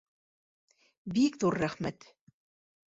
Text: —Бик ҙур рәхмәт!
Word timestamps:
—Бик 1.19 1.39
ҙур 1.45 1.61
рәхмәт! 1.67 2.11